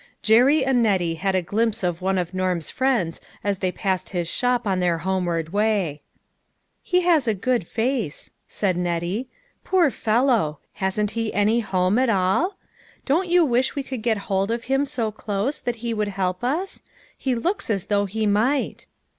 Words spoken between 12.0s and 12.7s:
all?